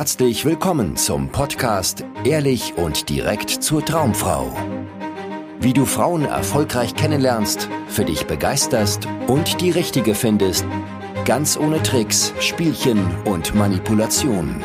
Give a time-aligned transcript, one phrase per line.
[0.00, 4.50] Herzlich willkommen zum Podcast Ehrlich und direkt zur Traumfrau.
[5.60, 10.64] Wie du Frauen erfolgreich kennenlernst, für dich begeisterst und die richtige findest,
[11.26, 14.62] ganz ohne Tricks, Spielchen und Manipulation.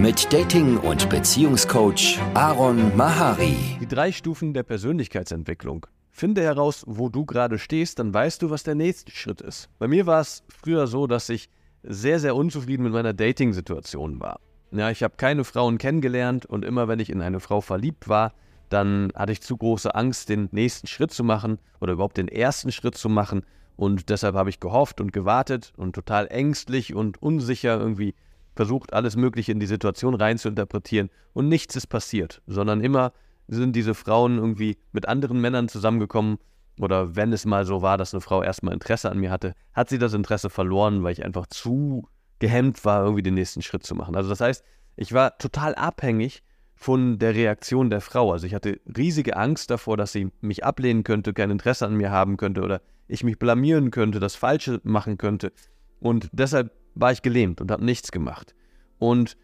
[0.00, 3.78] Mit Dating- und Beziehungscoach Aaron Mahari.
[3.80, 5.86] Die drei Stufen der Persönlichkeitsentwicklung.
[6.10, 9.68] Finde heraus, wo du gerade stehst, dann weißt du, was der nächste Schritt ist.
[9.78, 11.48] Bei mir war es früher so, dass ich
[11.82, 14.40] sehr, sehr unzufrieden mit meiner Dating-Situation war.
[14.70, 18.32] Ja, ich habe keine Frauen kennengelernt und immer wenn ich in eine Frau verliebt war,
[18.70, 22.72] dann hatte ich zu große Angst, den nächsten Schritt zu machen oder überhaupt den ersten
[22.72, 23.44] Schritt zu machen.
[23.76, 28.14] Und deshalb habe ich gehofft und gewartet und total ängstlich und unsicher irgendwie
[28.54, 31.10] versucht, alles Mögliche in die Situation rein zu interpretieren.
[31.34, 33.12] Und nichts ist passiert, sondern immer
[33.48, 36.38] sind diese Frauen irgendwie mit anderen Männern zusammengekommen
[36.78, 39.88] oder wenn es mal so war, dass eine Frau erstmal Interesse an mir hatte, hat
[39.88, 42.08] sie das Interesse verloren, weil ich einfach zu
[42.38, 44.16] gehemmt war, irgendwie den nächsten Schritt zu machen.
[44.16, 44.64] Also das heißt,
[44.96, 46.42] ich war total abhängig
[46.74, 48.32] von der Reaktion der Frau.
[48.32, 52.10] Also ich hatte riesige Angst davor, dass sie mich ablehnen könnte, kein Interesse an mir
[52.10, 55.52] haben könnte oder ich mich blamieren könnte, das Falsche machen könnte.
[56.00, 58.54] Und deshalb war ich gelähmt und habe nichts gemacht.
[58.98, 59.36] Und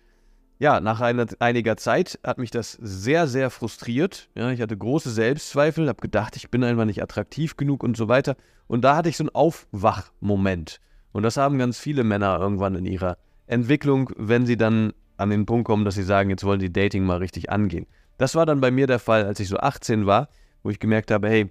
[0.59, 4.29] ja, nach einer, einiger Zeit hat mich das sehr, sehr frustriert.
[4.35, 8.09] Ja, ich hatte große Selbstzweifel, habe gedacht, ich bin einfach nicht attraktiv genug und so
[8.09, 8.37] weiter.
[8.67, 10.81] Und da hatte ich so einen Aufwachmoment.
[11.13, 15.47] Und das haben ganz viele Männer irgendwann in ihrer Entwicklung, wenn sie dann an den
[15.47, 17.87] Punkt kommen, dass sie sagen, jetzt wollen sie Dating mal richtig angehen.
[18.19, 20.29] Das war dann bei mir der Fall, als ich so 18 war,
[20.63, 21.51] wo ich gemerkt habe, hey,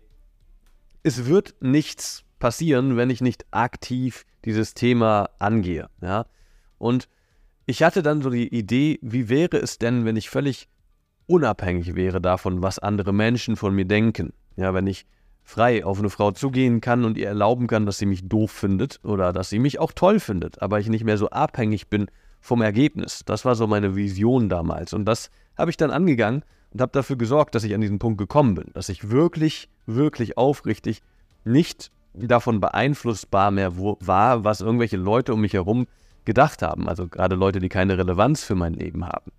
[1.03, 5.89] es wird nichts passieren, wenn ich nicht aktiv dieses Thema angehe.
[6.01, 6.25] Ja?
[6.77, 7.07] Und
[7.67, 10.69] ich hatte dann so die Idee, wie wäre es denn, wenn ich völlig
[11.27, 14.31] unabhängig wäre davon, was andere Menschen von mir denken.
[14.55, 15.05] Ja, wenn ich
[15.43, 19.01] frei auf eine Frau zugehen kann und ihr erlauben kann, dass sie mich doof findet
[19.03, 22.07] oder dass sie mich auch toll findet, aber ich nicht mehr so abhängig bin
[22.39, 23.23] vom Ergebnis.
[23.25, 27.17] Das war so meine Vision damals und das habe ich dann angegangen und habe dafür
[27.17, 31.01] gesorgt, dass ich an diesen Punkt gekommen bin, dass ich wirklich, wirklich aufrichtig
[31.43, 35.85] nicht davon beeinflussbar mehr war, was irgendwelche Leute um mich herum
[36.27, 36.87] gedacht haben.
[36.87, 39.31] Also gerade Leute, die keine Relevanz für mein Leben haben.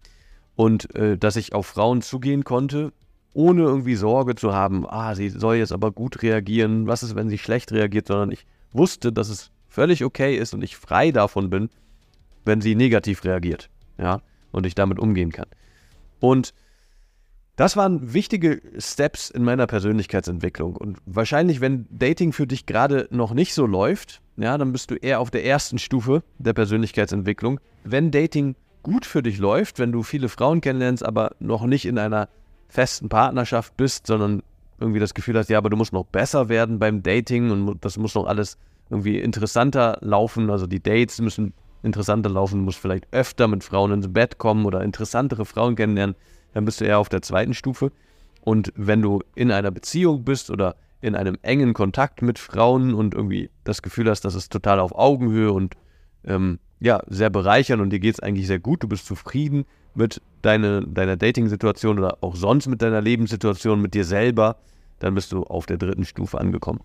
[0.57, 2.93] Und äh, dass ich auf Frauen zugehen konnte,
[3.35, 7.29] ohne irgendwie Sorge zu haben, ah, sie soll jetzt aber gut reagieren, was ist, wenn
[7.29, 11.51] sie schlecht reagiert, sondern ich wusste, dass es völlig okay ist und ich frei davon
[11.51, 11.69] bin,
[12.45, 13.69] wenn sie negativ reagiert.
[13.99, 15.47] Ja, und ich damit umgehen kann.
[16.21, 16.55] Und
[17.57, 20.75] das waren wichtige Steps in meiner Persönlichkeitsentwicklung.
[20.75, 24.95] Und wahrscheinlich, wenn Dating für dich gerade noch nicht so läuft, ja, dann bist du
[24.95, 27.61] eher auf der ersten Stufe der Persönlichkeitsentwicklung.
[27.85, 31.99] Wenn Dating gut für dich läuft, wenn du viele Frauen kennenlernst, aber noch nicht in
[31.99, 32.29] einer
[32.69, 34.43] festen Partnerschaft bist, sondern
[34.79, 37.99] irgendwie das Gefühl hast, ja, aber du musst noch besser werden beim Dating und das
[37.99, 38.59] muss noch alles
[38.91, 40.51] irgendwie interessanter laufen.
[40.51, 44.83] Also die Dates müssen interessanter laufen, musst vielleicht öfter mit Frauen ins Bett kommen oder
[44.83, 46.17] interessantere Frauen kennenlernen,
[46.55, 47.93] dann bist du eher auf der zweiten Stufe.
[48.41, 53.15] Und wenn du in einer Beziehung bist oder in einem engen Kontakt mit Frauen und
[53.15, 55.75] irgendwie das Gefühl hast, das ist total auf Augenhöhe und
[56.25, 59.65] ähm, ja, sehr bereichernd und dir geht es eigentlich sehr gut, du bist zufrieden
[59.95, 64.57] mit deine, deiner Dating-Situation oder auch sonst mit deiner Lebenssituation, mit dir selber,
[64.99, 66.81] dann bist du auf der dritten Stufe angekommen.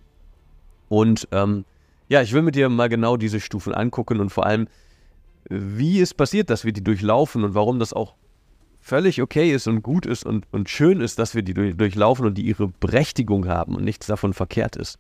[0.90, 1.66] Und ähm,
[2.08, 4.68] ja, ich will mit dir mal genau diese Stufen angucken und vor allem,
[5.50, 8.16] wie es passiert, dass wir die durchlaufen und warum das auch
[8.84, 12.26] völlig okay ist und gut ist und, und schön ist, dass wir die durch, durchlaufen
[12.26, 15.00] und die ihre Berechtigung haben und nichts davon verkehrt ist.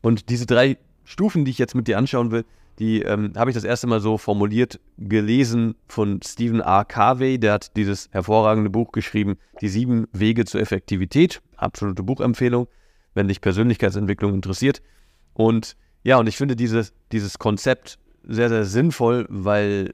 [0.00, 2.44] Und diese drei Stufen, die ich jetzt mit dir anschauen will,
[2.78, 6.84] die ähm, habe ich das erste Mal so formuliert gelesen von Stephen R.
[6.84, 7.38] Carvey.
[7.38, 11.42] Der hat dieses hervorragende Buch geschrieben, Die sieben Wege zur Effektivität.
[11.56, 12.68] Absolute Buchempfehlung,
[13.14, 14.80] wenn dich Persönlichkeitsentwicklung interessiert.
[15.34, 19.92] Und ja, und ich finde dieses, dieses Konzept sehr, sehr sinnvoll, weil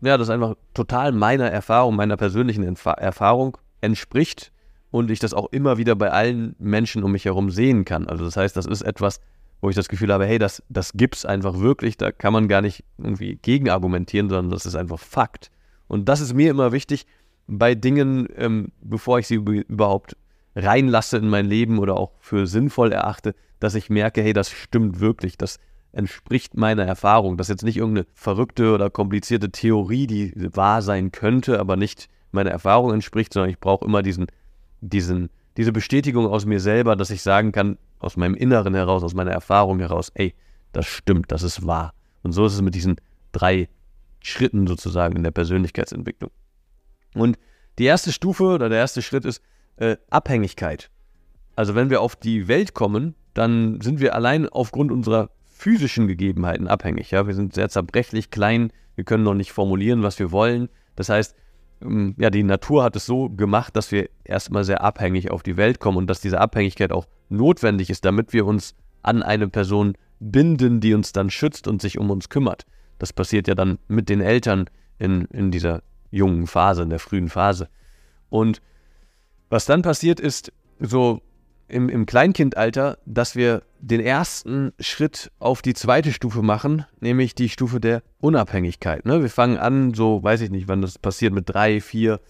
[0.00, 4.52] ja, das einfach total meiner Erfahrung, meiner persönlichen Entfa Erfahrung entspricht
[4.90, 8.08] und ich das auch immer wieder bei allen Menschen um mich herum sehen kann.
[8.08, 9.20] Also das heißt, das ist etwas,
[9.60, 12.62] wo ich das Gefühl habe, hey, das, das es einfach wirklich, da kann man gar
[12.62, 15.50] nicht irgendwie gegen argumentieren, sondern das ist einfach Fakt.
[15.88, 17.06] Und das ist mir immer wichtig
[17.46, 20.16] bei Dingen, ähm, bevor ich sie überhaupt
[20.54, 25.00] reinlasse in mein Leben oder auch für sinnvoll erachte, dass ich merke, hey, das stimmt
[25.00, 25.58] wirklich, das
[25.92, 27.36] entspricht meiner Erfahrung.
[27.36, 32.08] Das ist jetzt nicht irgendeine verrückte oder komplizierte Theorie, die wahr sein könnte, aber nicht
[32.30, 34.26] meiner Erfahrung entspricht, sondern ich brauche immer diesen,
[34.80, 39.14] diesen, diese Bestätigung aus mir selber, dass ich sagen kann, aus meinem Inneren heraus, aus
[39.14, 40.34] meiner Erfahrung heraus, ey,
[40.72, 41.94] das stimmt, das ist wahr.
[42.22, 42.96] Und so ist es mit diesen
[43.32, 43.68] drei
[44.20, 46.30] Schritten sozusagen in der Persönlichkeitsentwicklung.
[47.14, 47.38] Und
[47.78, 49.42] die erste Stufe oder der erste Schritt ist
[49.76, 50.90] äh, Abhängigkeit.
[51.56, 56.68] Also wenn wir auf die Welt kommen, dann sind wir allein aufgrund unserer physischen Gegebenheiten
[56.68, 57.10] abhängig.
[57.10, 57.26] Ja?
[57.26, 60.68] Wir sind sehr zerbrechlich, klein, wir können noch nicht formulieren, was wir wollen.
[60.96, 61.34] Das heißt,
[61.82, 65.56] ähm, ja, die Natur hat es so gemacht, dass wir erstmal sehr abhängig auf die
[65.56, 69.94] Welt kommen und dass diese Abhängigkeit auch notwendig ist, damit wir uns an eine Person
[70.20, 72.64] binden, die uns dann schützt und sich um uns kümmert.
[72.98, 74.68] Das passiert ja dann mit den Eltern
[74.98, 77.68] in, in dieser jungen Phase, in der frühen Phase.
[78.30, 78.60] Und
[79.50, 81.20] was dann passiert ist, so
[81.68, 87.48] im, im Kleinkindalter, dass wir den ersten Schritt auf die zweite Stufe machen, nämlich die
[87.48, 89.04] Stufe der Unabhängigkeit.
[89.04, 89.22] Ne?
[89.22, 92.20] Wir fangen an, so weiß ich nicht, wann das passiert, mit drei, vier,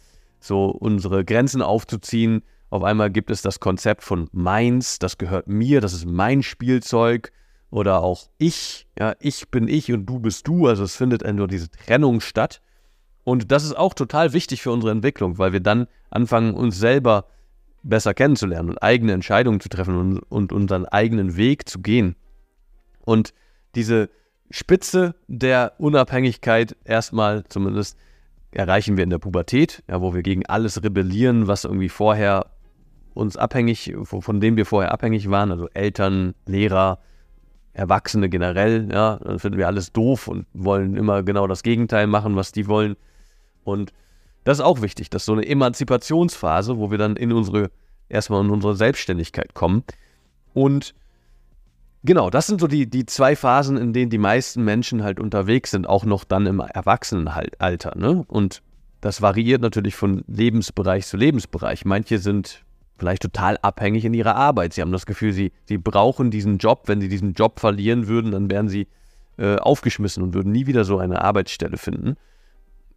[0.41, 2.43] so unsere Grenzen aufzuziehen.
[2.71, 7.33] Auf einmal gibt es das Konzept von meins, das gehört mir, das ist mein Spielzeug.
[7.71, 10.67] Oder auch ich, ja, ich bin ich und du bist du.
[10.67, 12.63] Also es findet nur diese Trennung statt.
[13.25, 17.23] Und das ist auch total wichtig für unsere Entwicklung, weil wir dann anfangen, uns selber
[17.23, 17.38] zu
[17.83, 22.17] besser kennenzulernen und eigene Entscheidungen zu treffen und, und unseren eigenen Weg zu gehen.
[23.05, 23.33] Und
[23.75, 24.11] diese
[24.51, 27.99] Spitze der Unabhängigkeit erstmal zumindest
[28.51, 32.47] erreichen wir in der Pubertät, ja, wo wir gegen alles rebellieren, was irgendwie vorher
[33.15, 36.99] uns abhängig, von dem wir vorher abhängig waren, also Eltern, Lehrer,
[37.73, 42.37] Erwachsene generell, ja, dann finden wir alles doof und wollen immer genau das Gegenteil machen,
[42.37, 42.97] was die wollen.
[43.65, 43.93] Und
[44.49, 47.71] das ist auch wichtig, dass so eine Emanzipationsphase, wo wir dann in unsere,
[48.09, 49.85] erstmal in unsere Selbstständigkeit kommen.
[50.55, 50.95] Und
[52.03, 55.73] genau, das sind so die, die zwei Phasen, in denen die meisten Menschen halt unterwegs
[55.73, 57.95] sind, auch noch dann im Erwachsenenalter.
[57.99, 58.25] Ne?
[58.27, 58.63] Und
[59.03, 61.85] das variiert natürlich von Lebensbereich zu Lebensbereich.
[61.85, 62.65] Manche sind
[62.97, 64.73] vielleicht total abhängig in ihrer Arbeit.
[64.73, 66.85] Sie haben das Gefühl, sie, sie brauchen diesen Job.
[66.87, 68.87] Wenn sie diesen Job verlieren würden, dann wären sie
[69.37, 72.17] äh, aufgeschmissen und würden nie wieder so eine Arbeitsstelle finden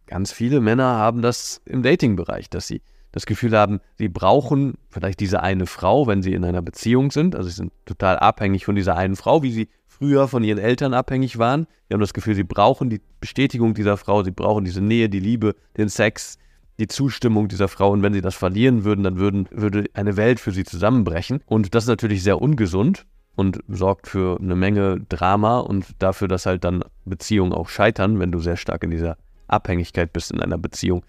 [0.06, 2.82] ganz viele Männer haben das im Dating-Bereich, dass sie
[3.12, 7.36] das Gefühl haben, sie brauchen vielleicht diese eine Frau, wenn sie in einer Beziehung sind.
[7.36, 10.94] Also sie sind total abhängig von dieser einen Frau, wie sie früher von ihren Eltern
[10.94, 11.66] abhängig waren.
[11.88, 15.20] Sie haben das Gefühl, sie brauchen die Bestätigung dieser Frau, sie brauchen diese Nähe, die
[15.20, 16.38] Liebe, den Sex,
[16.78, 17.90] die Zustimmung dieser Frau.
[17.90, 21.42] Und wenn sie das verlieren würden, dann würden, würde eine Welt für sie zusammenbrechen.
[21.46, 23.04] Und das ist natürlich sehr ungesund
[23.36, 28.32] und sorgt für eine Menge Drama und dafür, dass halt dann Beziehungen auch scheitern, wenn
[28.32, 29.16] du sehr stark in dieser
[29.52, 31.04] Abhängigkeit bist in einer Beziehung.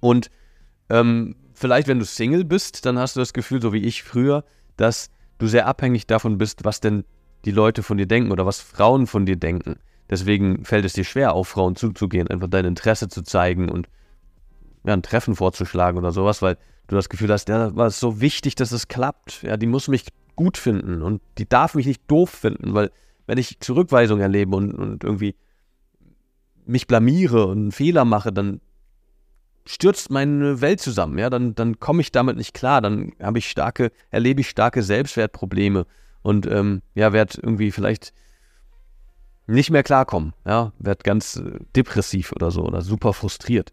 [0.00, 0.30] Und
[0.88, 4.44] ähm, vielleicht, wenn du Single bist, dann hast du das Gefühl, so wie ich früher,
[4.76, 7.04] dass du sehr abhängig davon bist, was denn
[7.44, 9.76] die Leute von dir denken oder was Frauen von dir denken.
[10.08, 13.88] Deswegen fällt es dir schwer, auf Frauen zuzugehen, einfach dein Interesse zu zeigen und
[14.84, 16.56] ja, ein Treffen vorzuschlagen oder sowas, weil
[16.86, 19.42] du das Gefühl hast, ja, war es so wichtig, dass es klappt.
[19.42, 20.06] Ja, die muss mich
[20.36, 22.92] gut finden und die darf mich nicht doof finden, weil
[23.26, 25.34] wenn ich Zurückweisung erlebe und, und irgendwie
[26.66, 28.60] mich blamiere und einen Fehler mache, dann
[29.66, 33.50] stürzt meine Welt zusammen, ja, dann, dann komme ich damit nicht klar, dann habe ich
[33.50, 35.86] starke, erlebe ich starke Selbstwertprobleme
[36.22, 38.12] und ähm, ja, werde irgendwie vielleicht
[39.46, 43.72] nicht mehr klarkommen, ja, werde ganz äh, depressiv oder so oder super frustriert.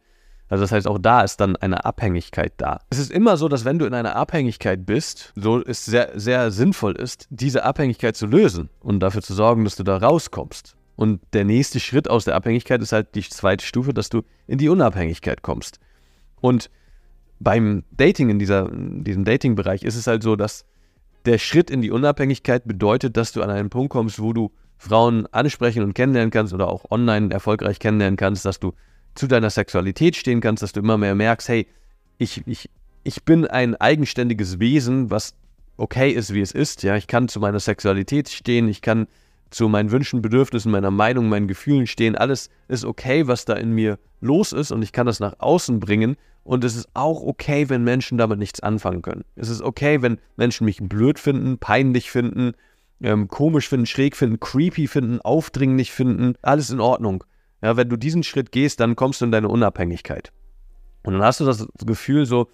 [0.50, 2.82] Also das heißt, auch da ist dann eine Abhängigkeit da.
[2.90, 6.52] Es ist immer so, dass wenn du in einer Abhängigkeit bist, so es sehr, sehr
[6.52, 10.76] sinnvoll ist, diese Abhängigkeit zu lösen und dafür zu sorgen, dass du da rauskommst.
[10.96, 14.58] Und der nächste Schritt aus der Abhängigkeit ist halt die zweite Stufe, dass du in
[14.58, 15.80] die Unabhängigkeit kommst.
[16.40, 16.70] Und
[17.40, 20.66] beim Dating, in, dieser, in diesem Dating-Bereich, ist es halt so, dass
[21.26, 25.28] der Schritt in die Unabhängigkeit bedeutet, dass du an einen Punkt kommst, wo du Frauen
[25.28, 28.74] ansprechen und kennenlernen kannst oder auch online erfolgreich kennenlernen kannst, dass du
[29.16, 31.68] zu deiner Sexualität stehen kannst, dass du immer mehr merkst, hey,
[32.18, 32.70] ich, ich,
[33.04, 35.36] ich bin ein eigenständiges Wesen, was
[35.78, 36.84] okay ist, wie es ist.
[36.84, 39.08] Ja, ich kann zu meiner Sexualität stehen, ich kann
[39.54, 42.16] zu meinen Wünschen, Bedürfnissen, meiner Meinung, meinen Gefühlen stehen.
[42.16, 45.80] Alles ist okay, was da in mir los ist und ich kann das nach außen
[45.80, 46.16] bringen.
[46.44, 49.24] Und es ist auch okay, wenn Menschen damit nichts anfangen können.
[49.36, 52.52] Es ist okay, wenn Menschen mich blöd finden, peinlich finden,
[53.02, 56.34] ähm, komisch finden, schräg finden, creepy finden, aufdringlich finden.
[56.42, 57.24] Alles in Ordnung.
[57.62, 60.34] Ja, wenn du diesen Schritt gehst, dann kommst du in deine Unabhängigkeit.
[61.04, 62.50] Und dann hast du das Gefühl so,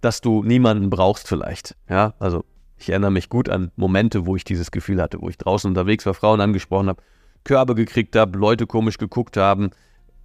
[0.00, 1.76] dass du niemanden brauchst vielleicht.
[1.90, 2.44] Ja, also
[2.78, 6.06] ich erinnere mich gut an Momente, wo ich dieses Gefühl hatte, wo ich draußen unterwegs
[6.06, 7.02] war, Frauen angesprochen habe,
[7.44, 9.70] Körbe gekriegt habe, Leute komisch geguckt haben,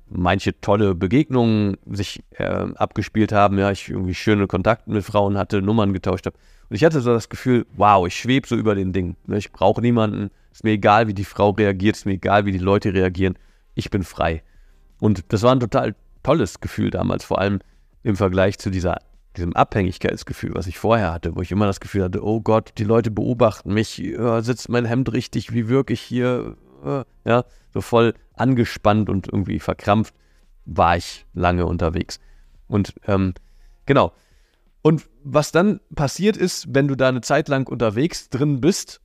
[0.09, 5.61] manche tolle Begegnungen sich äh, abgespielt haben, ja, ich irgendwie schöne Kontakte mit Frauen hatte,
[5.61, 6.37] Nummern getauscht habe.
[6.69, 9.15] Und ich hatte so das Gefühl, wow, ich schwebe so über den Ding.
[9.25, 9.37] Ne?
[9.37, 12.57] Ich brauche niemanden, ist mir egal, wie die Frau reagiert, ist mir egal, wie die
[12.57, 13.37] Leute reagieren,
[13.75, 14.43] ich bin frei.
[14.99, 17.59] Und das war ein total tolles Gefühl damals, vor allem
[18.03, 18.97] im Vergleich zu dieser
[19.37, 22.83] diesem Abhängigkeitsgefühl, was ich vorher hatte, wo ich immer das Gefühl hatte, oh Gott, die
[22.83, 26.57] Leute beobachten mich, ja, sitzt mein Hemd richtig, wie wirke ich hier,
[27.25, 30.13] ja, so voll angespannt und irgendwie verkrampft
[30.65, 32.19] war ich lange unterwegs.
[32.67, 33.33] Und ähm,
[33.85, 34.13] genau.
[34.81, 39.01] Und was dann passiert ist, wenn du da eine Zeit lang unterwegs drin bist,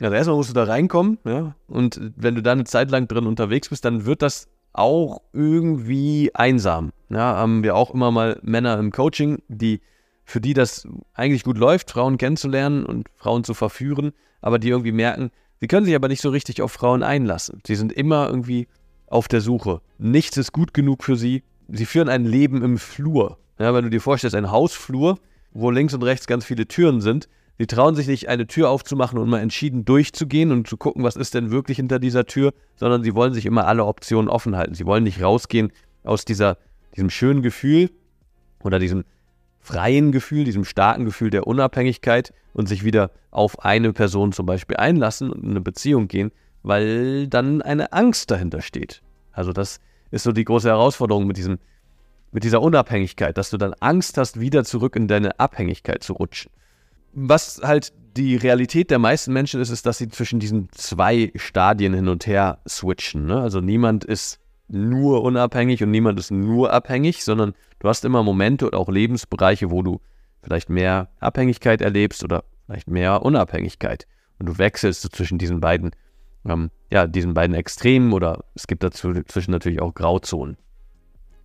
[0.00, 3.26] also erstmal musst du da reinkommen, ja, und wenn du da eine Zeit lang drin
[3.26, 6.92] unterwegs bist, dann wird das auch irgendwie einsam.
[7.08, 9.80] Ja, haben wir auch immer mal Männer im Coaching, die
[10.24, 14.92] für die das eigentlich gut läuft, Frauen kennenzulernen und Frauen zu verführen, aber die irgendwie
[14.92, 17.60] merken, sie können sich aber nicht so richtig auf Frauen einlassen.
[17.66, 18.68] Sie sind immer irgendwie
[19.08, 19.80] auf der Suche.
[19.98, 21.42] Nichts ist gut genug für sie.
[21.68, 23.38] Sie führen ein Leben im Flur.
[23.58, 25.18] Ja, wenn du dir vorstellst, ein Hausflur,
[25.52, 27.28] wo links und rechts ganz viele Türen sind,
[27.60, 31.14] Sie trauen sich nicht, eine Tür aufzumachen und mal entschieden durchzugehen und zu gucken, was
[31.16, 34.72] ist denn wirklich hinter dieser Tür, sondern sie wollen sich immer alle Optionen offen halten.
[34.72, 35.70] Sie wollen nicht rausgehen
[36.02, 36.56] aus dieser,
[36.96, 37.90] diesem schönen Gefühl
[38.62, 39.04] oder diesem
[39.58, 44.78] freien Gefühl, diesem starken Gefühl der Unabhängigkeit und sich wieder auf eine Person zum Beispiel
[44.78, 49.02] einlassen und in eine Beziehung gehen, weil dann eine Angst dahinter steht.
[49.32, 51.58] Also das ist so die große Herausforderung mit diesem,
[52.32, 56.50] mit dieser Unabhängigkeit, dass du dann Angst hast, wieder zurück in deine Abhängigkeit zu rutschen
[57.12, 61.94] was halt die Realität der meisten Menschen ist, ist, dass sie zwischen diesen zwei Stadien
[61.94, 63.26] hin und her switchen.
[63.26, 63.40] Ne?
[63.40, 68.66] Also niemand ist nur unabhängig und niemand ist nur abhängig, sondern du hast immer Momente
[68.66, 70.00] oder auch Lebensbereiche, wo du
[70.42, 74.06] vielleicht mehr Abhängigkeit erlebst oder vielleicht mehr Unabhängigkeit.
[74.38, 75.90] Und du wechselst so zwischen diesen beiden,
[76.46, 80.56] ähm, ja, diesen beiden Extremen oder es gibt dazwischen natürlich auch Grauzonen.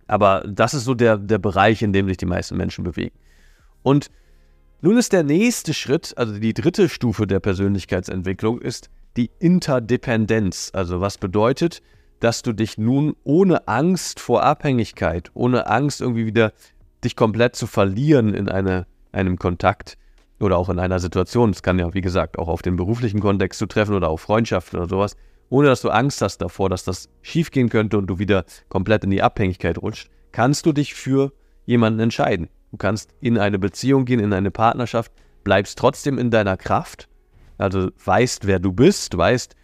[0.06, 3.16] Aber das ist so der, der Bereich, in dem sich die meisten Menschen bewegen.
[3.82, 4.10] Und
[4.80, 10.70] nun ist der nächste Schritt, also die dritte Stufe der Persönlichkeitsentwicklung, ist die Interdependenz.
[10.74, 11.82] Also was bedeutet,
[12.20, 16.52] dass du dich nun ohne Angst vor Abhängigkeit, ohne Angst irgendwie wieder
[17.04, 19.96] dich komplett zu verlieren in eine, einem Kontakt
[20.40, 23.58] oder auch in einer Situation, das kann ja wie gesagt auch auf den beruflichen Kontext
[23.58, 25.16] zu treffen oder auf Freundschaften oder sowas,
[25.48, 29.10] ohne dass du Angst hast davor, dass das schiefgehen könnte und du wieder komplett in
[29.10, 31.32] die Abhängigkeit rutscht, kannst du dich für
[31.64, 32.48] jemanden entscheiden.
[32.76, 35.10] Du kannst in eine Beziehung gehen, in eine Partnerschaft,
[35.44, 37.08] bleibst trotzdem in deiner Kraft,
[37.56, 39.56] also weißt, wer du bist, weißt,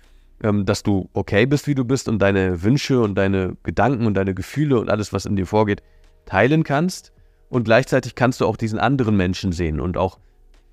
[0.43, 4.15] ähm, dass du okay bist, wie du bist und deine Wünsche und deine Gedanken und
[4.15, 5.83] deine Gefühle und alles, was in dir vorgeht,
[6.25, 7.13] teilen kannst.
[7.51, 10.19] Und gleichzeitig kannst du auch diesen anderen Menschen sehen und auch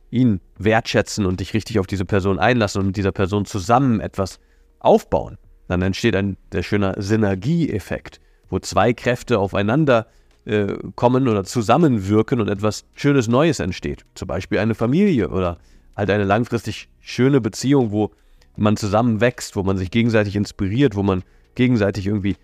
[0.09, 4.39] ihn wertschätzen und dich richtig auf diese Person einlassen und mit dieser Person zusammen etwas
[4.79, 5.37] aufbauen.
[5.67, 10.07] Dann entsteht ein der schöne Synergieeffekt, wo zwei Kräfte aufeinander
[10.49, 14.03] äh, kommen oder zusammenwirken und etwas Schönes Neues entsteht.
[14.15, 15.59] Zum Beispiel eine Familie oder
[15.95, 18.11] halt eine langfristig schöne Beziehung, wo
[18.55, 22.35] man zusammen wächst, wo man sich gegenseitig inspiriert, wo man gegenseitig irgendwie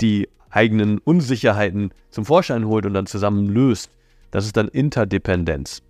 [0.00, 3.90] die eigenen Unsicherheiten zum Vorschein holt und dann zusammen löst.
[4.30, 5.82] Das ist dann Interdependenz.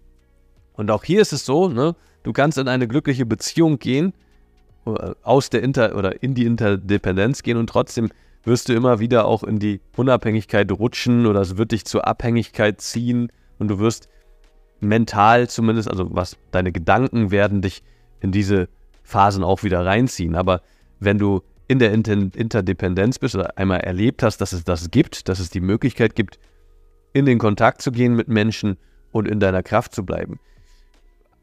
[0.73, 4.14] Und auch hier ist es so, ne, du kannst in eine glückliche Beziehung gehen,
[4.85, 8.09] äh, aus der Inter oder in die Interdependenz gehen und trotzdem
[8.44, 12.80] wirst du immer wieder auch in die Unabhängigkeit rutschen oder es wird dich zur Abhängigkeit
[12.80, 14.08] ziehen und du wirst
[14.80, 17.82] mental zumindest, also was deine Gedanken werden dich
[18.20, 18.68] in diese
[19.04, 20.34] Phasen auch wieder reinziehen.
[20.34, 20.62] Aber
[20.99, 25.28] wenn du in der Inter Interdependenz bist oder einmal erlebt hast, dass es das gibt,
[25.28, 26.38] dass es die Möglichkeit gibt,
[27.12, 28.76] in den Kontakt zu gehen mit Menschen
[29.12, 30.40] und in deiner Kraft zu bleiben,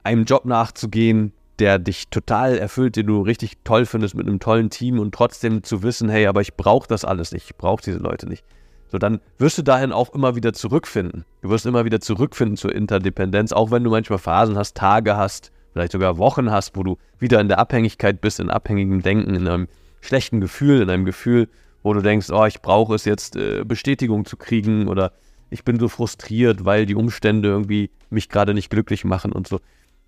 [0.03, 4.69] einem Job nachzugehen, der dich total erfüllt, den du richtig toll findest mit einem tollen
[4.69, 7.99] Team und trotzdem zu wissen, hey, aber ich brauche das alles nicht, ich brauche diese
[7.99, 8.43] Leute nicht.
[8.87, 11.23] So, dann wirst du dahin auch immer wieder zurückfinden.
[11.41, 15.51] Du wirst immer wieder zurückfinden zur Interdependenz, auch wenn du manchmal Phasen hast, Tage hast,
[15.73, 19.47] vielleicht sogar Wochen hast, wo du wieder in der Abhängigkeit bist, in abhängigem Denken, in
[19.47, 19.67] einem
[20.01, 21.49] schlechten Gefühl, in einem Gefühl,
[21.83, 25.11] wo du denkst, oh, ich brauche es jetzt, äh, Bestätigung zu kriegen oder
[25.51, 29.59] ich bin so frustriert, weil die Umstände irgendwie mich gerade nicht glücklich machen und so.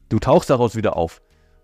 [0.09, 1.21] Du tauchst daraus wieder auf.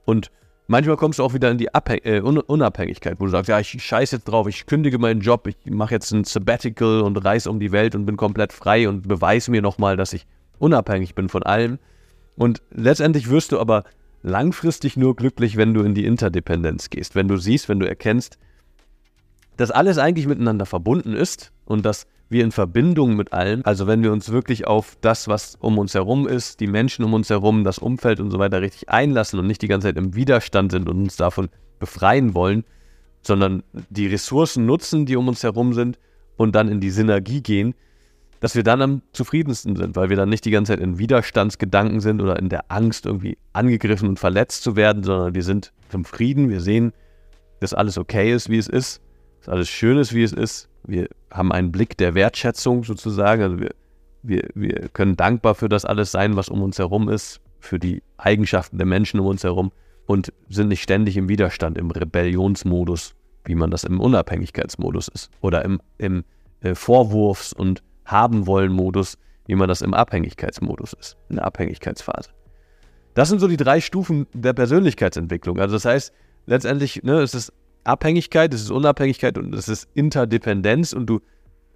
[0.08, 0.32] Und
[0.68, 3.84] manchmal kommst du auch wieder in die Abhäng äh, Unabhängigkeit, wo du sagst, ja, ich
[3.84, 7.60] scheiße jetzt drauf, ich kündige meinen Job, ich mache jetzt ein Sabbatical und reise um
[7.60, 10.26] die Welt und bin komplett frei und beweise mir nochmal, dass ich
[10.60, 11.78] unabhängig bin von allem.
[12.38, 13.84] Und letztendlich wirst du aber
[14.24, 18.40] langfristig nur glücklich, wenn du in die Interdependenz gehst, wenn du siehst, wenn du erkennst,
[19.58, 24.04] dass alles eigentlich miteinander verbunden ist und dass wir in Verbindung mit allem, also wenn
[24.04, 27.64] wir uns wirklich auf das, was um uns herum ist, die Menschen um uns herum,
[27.64, 30.90] das Umfeld und so weiter richtig einlassen und nicht die ganze Zeit im Widerstand sind
[30.90, 31.50] und uns davon
[31.80, 32.66] befreien wollen,
[33.22, 36.00] sondern die Ressourcen nutzen, die um uns herum sind
[36.36, 37.74] und dann in die Synergie gehen,
[38.40, 42.02] dass wir dann am zufriedensten sind, weil wir dann nicht die ganze Zeit in Widerstandsgedanken
[42.02, 46.06] sind oder in der Angst, irgendwie angegriffen und verletzt zu werden, sondern wir sind im
[46.06, 46.94] Frieden, wir sehen,
[47.60, 49.02] dass alles okay ist, wie es ist,
[49.48, 53.44] alles schön ist, wie es ist wir haben einen Blick der Wertschätzung sozusagen.
[53.44, 53.72] Also wir,
[54.24, 58.01] wir, wir können dankbar für das alles sein, was um uns herum ist, für die
[58.18, 59.72] Eigenschaften der Menschen um uns herum
[60.06, 63.13] und sind nicht ständig im Widerstand, im Rebellionsmodus,
[63.44, 66.24] wie man das im Unabhängigkeitsmodus ist oder im, im
[66.62, 72.30] äh, Vorwurfs- und Haben-wollen-Modus, wie man das im Abhängigkeitsmodus ist, in der Abhängigkeitsphase.
[73.13, 75.60] Das sind so die drei Stufen der Persönlichkeitsentwicklung.
[75.60, 76.13] Also das heißt,
[76.46, 77.51] letztendlich ne, es ist
[77.88, 81.22] Abhängigkeit, es ist Unabhängigkeit und es ist Interdependenz und du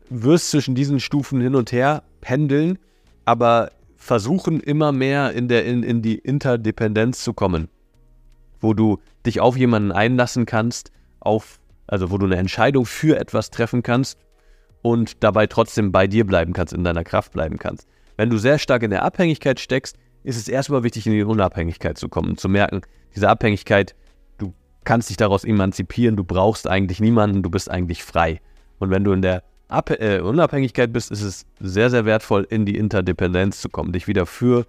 [0.10, 2.78] wirst zwischen diesen Stufen hin und her pendeln,
[3.26, 7.70] aber versuchen immer mehr in, der, in, in die Interdependenz zu kommen,
[8.60, 13.52] wo du dich auf jemanden einlassen kannst, auf, also wo du eine Entscheidung für etwas
[13.52, 14.18] treffen kannst
[14.82, 17.88] und dabei trotzdem bei dir bleiben kannst, in deiner Kraft bleiben kannst.
[18.18, 21.98] Wenn du sehr stark in der Abhängigkeit steckst, ist es erstmal wichtig, in die Unabhängigkeit
[21.98, 22.82] zu kommen zu merken,
[23.16, 23.96] diese Abhängigkeit,
[24.84, 28.42] kannst dich daraus emanzipieren, du brauchst eigentlich niemanden, du bist eigentlich frei.
[28.80, 32.66] Und wenn du in der Ab äh, Unabhängigkeit bist, ist es sehr, sehr wertvoll, in
[32.66, 34.66] die Interdependenz zu kommen, dich wieder für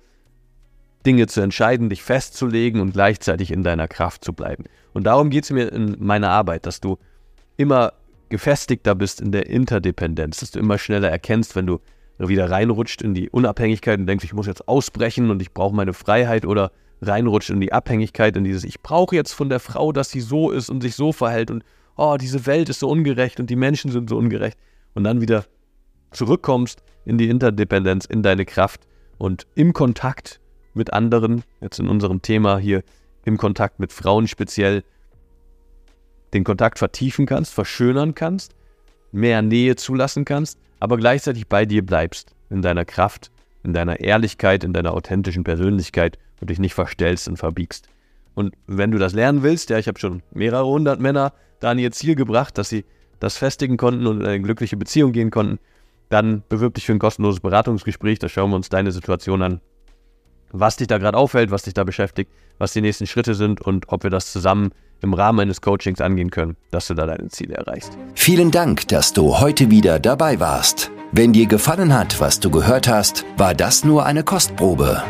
[1.04, 4.64] Dinge zu entscheiden, dich festzulegen und gleichzeitig in deiner Kraft zu bleiben.
[4.92, 6.98] Und darum geht es mir in meiner Arbeit, dass du
[7.56, 7.94] immer
[8.28, 11.80] gefestigter bist in der Interdependenz, dass du immer schneller erkennst, wenn du
[12.28, 15.92] wieder reinrutscht in die Unabhängigkeit und denkst, ich muss jetzt ausbrechen und ich brauche meine
[15.92, 20.10] Freiheit oder reinrutscht in die Abhängigkeit, in dieses, ich brauche jetzt von der Frau, dass
[20.10, 21.64] sie so ist und sich so verhält und
[21.96, 24.58] oh, diese Welt ist so ungerecht und die Menschen sind so ungerecht.
[24.94, 25.44] Und dann wieder
[26.10, 28.86] zurückkommst in die Interdependenz, in deine Kraft
[29.18, 30.40] und im Kontakt
[30.74, 32.82] mit anderen, jetzt in unserem Thema hier,
[33.24, 34.84] im Kontakt mit Frauen speziell,
[36.34, 38.54] den Kontakt vertiefen kannst, verschönern kannst,
[39.12, 43.30] mehr Nähe zulassen kannst aber gleichzeitig bei dir bleibst, in deiner Kraft,
[43.62, 47.86] in deiner Ehrlichkeit, in deiner authentischen Persönlichkeit und dich nicht verstellst und verbiegst.
[48.34, 51.78] Und wenn du das lernen willst, ja, ich habe schon mehrere hundert Männer da an
[51.78, 52.84] ihr Ziel gebracht, dass sie
[53.20, 55.60] das festigen konnten und in eine glückliche Beziehung gehen konnten,
[56.08, 58.18] dann bewirb dich für ein kostenloses Beratungsgespräch.
[58.18, 59.60] Da schauen wir uns deine Situation an,
[60.50, 63.92] was dich da gerade auffällt, was dich da beschäftigt, was die nächsten Schritte sind und
[63.92, 64.72] ob wir das zusammen
[65.02, 67.98] im Rahmen eines Coachings angehen können, dass du da deine Ziele erreichst.
[68.14, 70.90] Vielen Dank, dass du heute wieder dabei warst.
[71.12, 75.02] Wenn dir gefallen hat, was du gehört hast, war das nur eine Kostprobe.